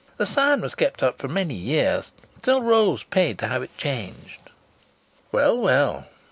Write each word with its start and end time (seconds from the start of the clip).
The 0.17 0.25
sign 0.25 0.61
was 0.61 0.73
kept 0.73 1.03
up 1.03 1.19
for 1.19 1.27
many 1.27 1.53
years, 1.53 2.11
until 2.33 2.63
Rose 2.63 3.03
paid 3.03 3.37
to 3.37 3.47
have 3.49 3.61
it 3.61 3.77
changed." 3.77 4.49
"Well, 5.31 5.55
well!" 5.59 6.07